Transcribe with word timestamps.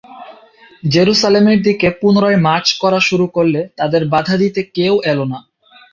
জেরুসালেমের 0.83 1.59
দিকে 1.61 1.87
পুনরায় 1.99 2.39
মার্চ 2.47 2.67
করা 2.81 2.99
শুরু 2.99 3.25
করলে, 3.35 3.61
তাদের 3.79 4.01
বাধা 4.13 4.35
দিতে 4.43 4.61
কেউ 4.75 4.93
এলো 5.11 5.25
না। 5.25 5.39